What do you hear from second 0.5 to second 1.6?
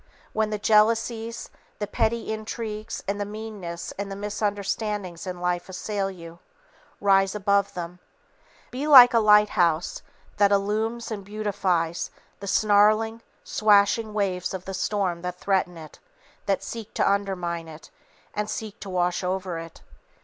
jealousies,